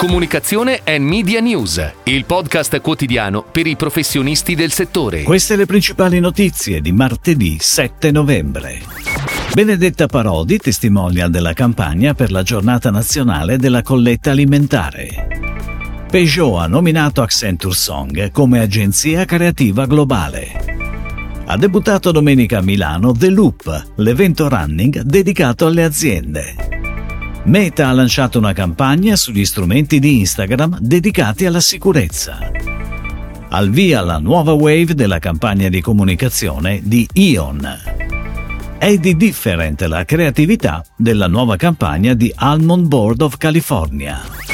Comunicazione 0.00 0.80
e 0.82 0.98
Media 0.98 1.40
News, 1.40 1.92
il 2.04 2.24
podcast 2.24 2.80
quotidiano 2.80 3.44
per 3.44 3.66
i 3.66 3.76
professionisti 3.76 4.54
del 4.54 4.72
settore. 4.72 5.24
Queste 5.24 5.56
le 5.56 5.66
principali 5.66 6.20
notizie 6.20 6.80
di 6.80 6.90
martedì 6.90 7.58
7 7.60 8.10
novembre. 8.10 8.80
Benedetta 9.52 10.06
Parodi, 10.06 10.56
testimonial 10.56 11.28
della 11.28 11.52
campagna 11.52 12.14
per 12.14 12.30
la 12.30 12.42
giornata 12.42 12.90
nazionale 12.90 13.58
della 13.58 13.82
colletta 13.82 14.30
alimentare. 14.30 16.06
Peugeot 16.10 16.62
ha 16.62 16.66
nominato 16.66 17.20
Accenture 17.20 17.74
Song 17.74 18.30
come 18.30 18.60
agenzia 18.60 19.26
creativa 19.26 19.84
globale. 19.84 21.44
Ha 21.44 21.58
debuttato 21.58 22.10
domenica 22.10 22.56
a 22.56 22.62
Milano 22.62 23.12
The 23.12 23.28
Loop, 23.28 23.92
l'evento 23.96 24.48
running 24.48 25.02
dedicato 25.02 25.66
alle 25.66 25.84
aziende. 25.84 26.79
Meta 27.44 27.88
ha 27.88 27.92
lanciato 27.92 28.38
una 28.38 28.52
campagna 28.52 29.16
sugli 29.16 29.44
strumenti 29.46 29.98
di 29.98 30.18
Instagram 30.18 30.78
dedicati 30.78 31.46
alla 31.46 31.60
sicurezza. 31.60 32.38
Al 33.48 33.70
via 33.70 34.02
la 34.02 34.18
nuova 34.18 34.52
wave 34.52 34.94
della 34.94 35.18
campagna 35.18 35.68
di 35.70 35.80
comunicazione 35.80 36.80
di 36.84 37.08
Ion. 37.14 37.66
È 38.78 38.96
di 38.98 39.16
differente 39.16 39.88
la 39.88 40.04
creatività 40.04 40.84
della 40.94 41.26
nuova 41.28 41.56
campagna 41.56 42.12
di 42.12 42.30
Almond 42.34 42.86
Board 42.86 43.22
of 43.22 43.36
California. 43.38 44.49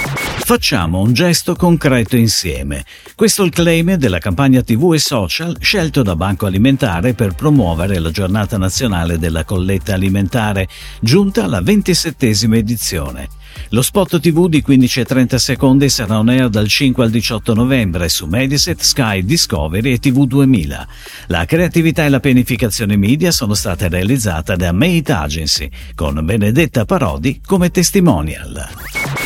Facciamo 0.46 1.00
un 1.00 1.12
gesto 1.12 1.56
concreto 1.56 2.16
insieme. 2.16 2.84
Questo 3.16 3.42
è 3.42 3.46
il 3.46 3.50
claim 3.50 3.96
della 3.96 4.20
campagna 4.20 4.62
TV 4.62 4.92
e 4.94 5.00
social 5.00 5.56
scelto 5.58 6.04
da 6.04 6.14
Banco 6.14 6.46
Alimentare 6.46 7.14
per 7.14 7.34
promuovere 7.34 7.98
la 7.98 8.12
giornata 8.12 8.56
nazionale 8.56 9.18
della 9.18 9.42
colletta 9.42 9.94
alimentare, 9.94 10.68
giunta 11.00 11.42
alla 11.42 11.60
ventisettesima 11.60 12.58
edizione. 12.58 13.26
Lo 13.70 13.82
spot 13.82 14.20
TV 14.20 14.46
di 14.48 14.62
15 14.62 15.00
e 15.00 15.04
30 15.04 15.36
secondi 15.36 15.88
sarà 15.88 16.16
on 16.16 16.28
air 16.28 16.48
dal 16.48 16.68
5 16.68 17.02
al 17.02 17.10
18 17.10 17.52
novembre 17.52 18.08
su 18.08 18.26
Mediaset, 18.26 18.80
Sky, 18.80 19.24
Discovery 19.24 19.94
e 19.94 19.98
TV 19.98 20.26
2000. 20.26 20.88
La 21.26 21.44
creatività 21.44 22.04
e 22.04 22.08
la 22.08 22.20
pianificazione 22.20 22.96
media 22.96 23.32
sono 23.32 23.54
state 23.54 23.88
realizzate 23.88 24.54
da 24.54 24.70
Mate 24.70 25.12
Agency, 25.12 25.68
con 25.96 26.24
Benedetta 26.24 26.84
Parodi 26.84 27.40
come 27.44 27.72
testimonial. 27.72 29.25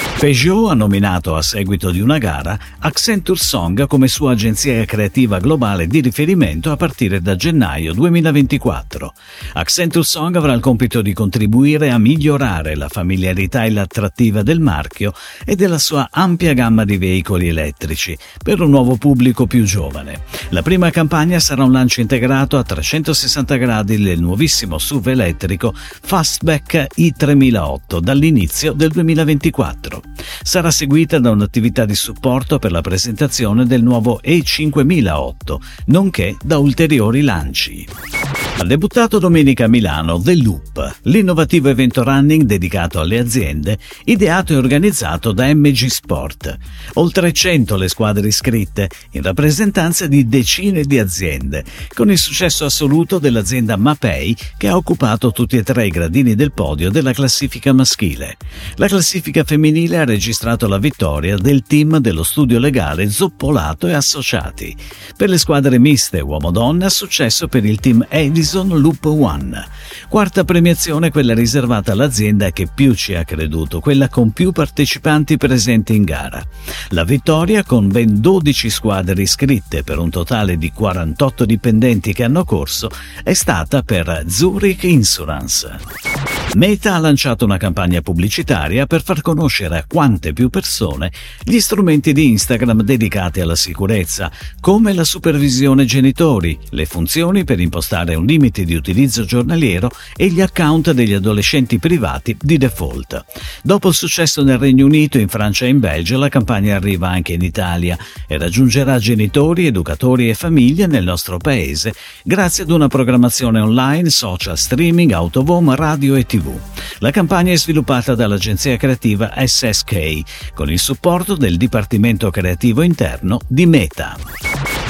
Peugeot 0.21 0.69
ha 0.69 0.75
nominato 0.75 1.35
a 1.35 1.41
seguito 1.41 1.89
di 1.89 1.99
una 1.99 2.19
gara 2.19 2.55
Accenture 2.77 3.39
Song 3.39 3.87
come 3.87 4.07
sua 4.07 4.33
agenzia 4.33 4.85
creativa 4.85 5.39
globale 5.39 5.87
di 5.87 5.99
riferimento 5.99 6.69
a 6.69 6.75
partire 6.75 7.21
da 7.21 7.35
gennaio 7.35 7.91
2024. 7.93 9.13
Accenture 9.53 10.05
Song 10.05 10.35
avrà 10.35 10.53
il 10.53 10.59
compito 10.59 11.01
di 11.01 11.13
contribuire 11.13 11.89
a 11.89 11.97
migliorare 11.97 12.75
la 12.75 12.87
familiarità 12.87 13.65
e 13.65 13.71
l'attrattiva 13.71 14.43
del 14.43 14.59
marchio 14.59 15.11
e 15.43 15.55
della 15.55 15.79
sua 15.79 16.07
ampia 16.11 16.53
gamma 16.53 16.85
di 16.85 16.99
veicoli 16.99 17.47
elettrici 17.47 18.15
per 18.43 18.61
un 18.61 18.69
nuovo 18.69 18.97
pubblico 18.97 19.47
più 19.47 19.63
giovane. 19.63 20.21
La 20.49 20.61
prima 20.61 20.91
campagna 20.91 21.39
sarà 21.39 21.63
un 21.63 21.71
lancio 21.71 21.99
integrato 21.99 22.59
a 22.59 22.63
360 22.63 23.55
gradi 23.55 23.97
del 23.97 24.21
nuovissimo 24.21 24.77
SUV 24.77 25.07
elettrico 25.07 25.73
Fastback 25.73 26.89
i3008 26.95 27.97
dall'inizio 27.97 28.73
del 28.73 28.91
2024 28.91 30.10
sarà 30.41 30.71
seguita 30.71 31.19
da 31.19 31.31
un'attività 31.31 31.85
di 31.85 31.95
supporto 31.95 32.59
per 32.59 32.71
la 32.71 32.81
presentazione 32.81 33.65
del 33.65 33.83
nuovo 33.83 34.19
E5008, 34.23 35.55
nonché 35.85 36.35
da 36.41 36.57
ulteriori 36.57 37.21
lanci. 37.21 38.20
Ha 38.61 38.63
debuttato 38.63 39.17
domenica 39.17 39.65
a 39.65 39.67
Milano 39.67 40.21
The 40.21 40.35
Loop, 40.35 40.99
l'innovativo 41.05 41.69
evento 41.69 42.03
running 42.03 42.43
dedicato 42.43 42.99
alle 42.99 43.17
aziende, 43.17 43.79
ideato 44.03 44.53
e 44.53 44.57
organizzato 44.57 45.31
da 45.31 45.51
MG 45.51 45.87
Sport. 45.87 46.57
Oltre 46.93 47.33
100 47.33 47.75
le 47.75 47.87
squadre 47.87 48.27
iscritte, 48.27 48.87
in 49.13 49.23
rappresentanza 49.23 50.05
di 50.05 50.27
decine 50.27 50.83
di 50.83 50.99
aziende, 50.99 51.65
con 51.95 52.11
il 52.11 52.19
successo 52.19 52.63
assoluto 52.63 53.17
dell'azienda 53.17 53.77
Mapei 53.77 54.37
che 54.57 54.67
ha 54.67 54.75
occupato 54.75 55.31
tutti 55.31 55.57
e 55.57 55.63
tre 55.63 55.87
i 55.87 55.89
gradini 55.89 56.35
del 56.35 56.51
podio 56.51 56.91
della 56.91 57.13
classifica 57.13 57.73
maschile. 57.73 58.37
La 58.75 58.87
classifica 58.87 59.43
femminile 59.43 59.97
ha 59.97 60.05
registrato 60.05 60.67
la 60.67 60.77
vittoria 60.77 61.35
del 61.35 61.63
team 61.63 61.97
dello 61.97 62.21
studio 62.21 62.59
legale 62.59 63.09
Zoppolato 63.09 63.87
e 63.87 63.93
Associati. 63.93 64.75
Per 65.17 65.29
le 65.29 65.39
squadre 65.39 65.79
miste 65.79 66.19
uomo-donna, 66.19 66.89
successo 66.89 67.47
per 67.47 67.65
il 67.65 67.79
team 67.79 68.05
Edison 68.07 68.49
Horizon 68.51 68.81
Loop 68.81 69.05
One. 69.05 69.65
Quarta 70.09 70.43
premiazione 70.43 71.09
quella 71.09 71.33
riservata 71.33 71.93
all'azienda 71.93 72.51
che 72.51 72.67
più 72.67 72.93
ci 72.93 73.15
ha 73.15 73.23
creduto, 73.23 73.79
quella 73.79 74.09
con 74.09 74.31
più 74.31 74.51
partecipanti 74.51 75.37
presenti 75.37 75.95
in 75.95 76.03
gara. 76.03 76.43
La 76.89 77.05
vittoria, 77.05 77.63
con 77.63 77.87
ben 77.87 78.19
12 78.19 78.69
squadre 78.69 79.21
iscritte 79.21 79.83
per 79.83 79.99
un 79.99 80.09
totale 80.09 80.57
di 80.57 80.69
48 80.69 81.45
dipendenti 81.45 82.11
che 82.11 82.25
hanno 82.25 82.43
corso, 82.43 82.89
è 83.23 83.33
stata 83.33 83.83
per 83.83 84.25
Zurich 84.27 84.83
Insurance. 84.83 86.30
Meta 86.55 86.95
ha 86.95 86.99
lanciato 86.99 87.45
una 87.45 87.55
campagna 87.55 88.01
pubblicitaria 88.01 88.85
per 88.85 89.03
far 89.03 89.21
conoscere 89.21 89.77
a 89.77 89.85
quante 89.87 90.33
più 90.33 90.49
persone 90.49 91.09
gli 91.41 91.57
strumenti 91.61 92.11
di 92.11 92.27
Instagram 92.27 92.81
dedicati 92.81 93.39
alla 93.39 93.55
sicurezza, 93.55 94.29
come 94.59 94.91
la 94.91 95.05
supervisione 95.05 95.85
genitori, 95.85 96.59
le 96.71 96.85
funzioni 96.85 97.45
per 97.45 97.61
impostare 97.61 98.15
un 98.15 98.25
limite 98.25 98.65
di 98.65 98.75
utilizzo 98.75 99.23
giornaliero 99.23 99.91
e 100.13 100.27
gli 100.27 100.41
account 100.41 100.91
degli 100.91 101.13
adolescenti 101.13 101.79
privati 101.79 102.35
di 102.37 102.57
default. 102.57 103.23
Dopo 103.63 103.87
il 103.87 103.95
successo 103.95 104.43
nel 104.43 104.57
Regno 104.57 104.85
Unito, 104.85 105.17
in 105.19 105.29
Francia 105.29 105.63
e 105.63 105.69
in 105.69 105.79
Belgio, 105.79 106.17
la 106.17 106.27
campagna 106.27 106.75
arriva 106.75 107.07
anche 107.07 107.31
in 107.31 107.43
Italia 107.43 107.97
e 108.27 108.37
raggiungerà 108.37 108.99
genitori, 108.99 109.67
educatori 109.67 110.27
e 110.27 110.33
famiglie 110.33 110.85
nel 110.85 111.05
nostro 111.05 111.37
paese 111.37 111.93
grazie 112.25 112.63
ad 112.63 112.71
una 112.71 112.89
programmazione 112.89 113.61
online, 113.61 114.09
social 114.09 114.57
streaming, 114.57 115.11
autovom, 115.11 115.73
radio 115.75 116.15
e 116.15 116.25
tv 116.25 116.39
TV. 116.41 116.59
La 116.99 117.11
campagna 117.11 117.51
è 117.51 117.57
sviluppata 117.57 118.15
dall'agenzia 118.15 118.75
creativa 118.77 119.33
SSK 119.35 120.51
con 120.53 120.69
il 120.71 120.79
supporto 120.79 121.35
del 121.35 121.57
Dipartimento 121.57 122.29
Creativo 122.29 122.81
Interno 122.81 123.39
di 123.47 123.65
Meta. 123.65 124.17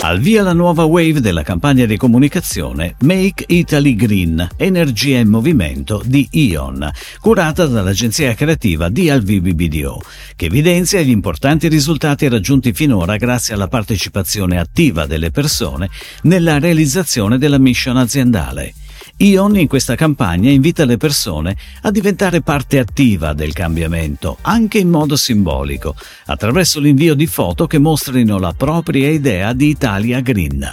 Al 0.04 0.20
via 0.20 0.42
la 0.42 0.54
nuova 0.54 0.84
wave 0.86 1.20
della 1.20 1.44
campagna 1.44 1.86
di 1.86 1.96
comunicazione 1.96 2.96
Make 3.02 3.46
Italy 3.48 3.96
Green, 3.96 4.48
Energia 4.58 5.20
in 5.20 5.28
Movimento 5.28 6.02
di 6.04 6.28
Ion, 6.32 6.90
curata 7.20 7.68
dall'agenzia 7.68 8.34
creativa 8.34 8.90
DLVBBDO, 8.90 10.02
che 10.36 10.46
evidenzia 10.48 11.02
gli 11.02 11.12
importanti 11.12 11.68
risultati 11.68 12.28
raggiunti 12.28 12.74
finora 12.74 13.18
grazie 13.18 13.54
alla 13.54 13.68
partecipazione 13.68 14.58
attiva 14.58 15.06
delle 15.06 15.30
persone 15.30 15.90
nella 16.24 16.58
realizzazione 16.58 17.38
della 17.38 17.60
mission 17.60 17.98
aziendale. 17.98 18.74
Ion 19.22 19.56
in 19.56 19.68
questa 19.68 19.94
campagna 19.94 20.50
invita 20.50 20.84
le 20.84 20.98
persone 20.98 21.56
a 21.82 21.92
diventare 21.92 22.42
parte 22.42 22.80
attiva 22.80 23.34
del 23.34 23.54
cambiamento, 23.54 24.40
anche 24.42 24.80
in 24.80 24.90
modo 24.90 25.16
simbolico, 25.16 25.96
attraverso 26.26 26.80
l'invio 26.80 27.14
di 27.14 27.28
foto 27.28 27.68
che 27.68 27.78
mostrino 27.78 28.40
la 28.40 28.56
propria 28.58 29.09
idea 29.09 29.54
di 29.54 29.68
Italia 29.68 30.22
Green. 30.22 30.68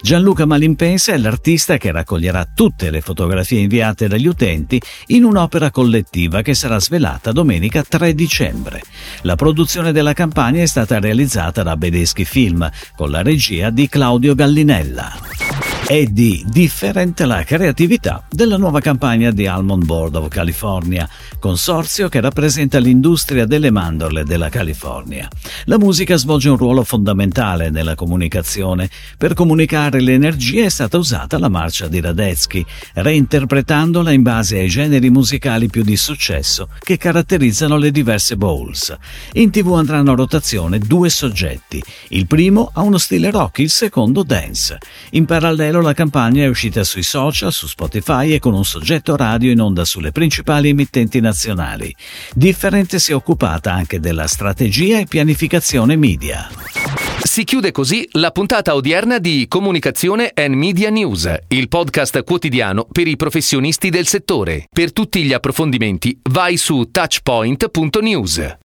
Gianluca 0.00 0.46
Malimpensa 0.46 1.12
è 1.12 1.16
l'artista 1.16 1.76
che 1.76 1.92
raccoglierà 1.92 2.44
tutte 2.52 2.90
le 2.90 3.02
fotografie 3.02 3.60
inviate 3.60 4.08
dagli 4.08 4.26
utenti 4.26 4.82
in 5.08 5.22
un'opera 5.22 5.70
collettiva 5.70 6.42
che 6.42 6.54
sarà 6.54 6.80
svelata 6.80 7.30
domenica 7.30 7.84
3 7.84 8.16
dicembre. 8.16 8.82
La 9.20 9.36
produzione 9.36 9.92
della 9.92 10.12
campagna 10.12 10.60
è 10.60 10.66
stata 10.66 10.98
realizzata 10.98 11.62
da 11.62 11.76
Bedeschi 11.76 12.24
Film 12.24 12.68
con 12.96 13.12
la 13.12 13.22
regia 13.22 13.70
di 13.70 13.88
Claudio 13.88 14.34
Gallinella. 14.34 15.31
È 15.84 16.04
di 16.04 16.44
differente 16.46 17.26
la 17.26 17.42
creatività 17.42 18.24
della 18.30 18.56
nuova 18.56 18.78
campagna 18.80 19.32
di 19.32 19.48
Almond 19.48 19.84
Board 19.84 20.14
of 20.14 20.28
California, 20.28 21.08
consorzio 21.40 22.08
che 22.08 22.20
rappresenta 22.20 22.78
l'industria 22.78 23.46
delle 23.46 23.72
mandorle 23.72 24.22
della 24.22 24.48
California. 24.48 25.28
La 25.64 25.78
musica 25.78 26.16
svolge 26.16 26.48
un 26.48 26.56
ruolo 26.56 26.84
fondamentale 26.84 27.68
nella 27.68 27.96
comunicazione. 27.96 28.88
Per 29.18 29.34
comunicare 29.34 30.00
l'energia 30.00 30.64
è 30.64 30.68
stata 30.68 30.98
usata 30.98 31.36
la 31.36 31.48
marcia 31.48 31.88
di 31.88 32.00
Radetzky, 32.00 32.64
reinterpretandola 32.94 34.12
in 34.12 34.22
base 34.22 34.60
ai 34.60 34.68
generi 34.68 35.10
musicali 35.10 35.68
più 35.68 35.82
di 35.82 35.96
successo 35.96 36.68
che 36.78 36.96
caratterizzano 36.96 37.76
le 37.76 37.90
diverse 37.90 38.36
bowls. 38.36 38.96
In 39.32 39.50
tv 39.50 39.72
andranno 39.72 40.12
a 40.12 40.16
rotazione 40.16 40.78
due 40.78 41.10
soggetti. 41.10 41.82
Il 42.10 42.28
primo 42.28 42.70
ha 42.72 42.82
uno 42.82 42.98
stile 42.98 43.32
rock, 43.32 43.58
il 43.58 43.70
secondo 43.70 44.22
dance. 44.22 44.78
In 45.10 45.24
parallelo 45.24 45.71
cielo 45.72 45.80
la 45.80 45.94
campagna 45.94 46.44
è 46.44 46.48
uscita 46.48 46.84
sui 46.84 47.02
social, 47.02 47.50
su 47.50 47.66
Spotify 47.66 48.34
e 48.34 48.38
con 48.38 48.52
un 48.52 48.64
soggetto 48.64 49.16
radio 49.16 49.50
in 49.50 49.60
onda 49.60 49.86
sulle 49.86 50.12
principali 50.12 50.68
emittenti 50.68 51.18
nazionali. 51.18 51.94
Differente 52.34 52.98
si 52.98 53.12
è 53.12 53.14
occupata 53.14 53.72
anche 53.72 53.98
della 53.98 54.26
strategia 54.26 54.98
e 54.98 55.06
pianificazione 55.06 55.96
media. 55.96 56.46
Si 57.22 57.44
chiude 57.44 57.72
così 57.72 58.06
la 58.12 58.30
puntata 58.32 58.74
odierna 58.74 59.18
di 59.18 59.46
Comunicazione 59.48 60.32
and 60.34 60.54
Media 60.54 60.90
News, 60.90 61.34
il 61.48 61.68
podcast 61.68 62.22
quotidiano 62.22 62.86
per 62.90 63.06
i 63.06 63.16
professionisti 63.16 63.88
del 63.88 64.06
settore. 64.06 64.66
Per 64.70 64.92
tutti 64.92 65.22
gli 65.22 65.32
approfondimenti 65.32 66.20
vai 66.30 66.58
su 66.58 66.88
touchpoint.news. 66.90 68.56